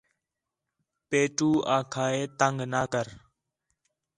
پیٹھو 1.09 1.49
آکھا 1.77 2.05
ہِے 2.13 2.23
تنگ 2.39 2.57
نہ 2.73 2.81
کر 2.93 3.07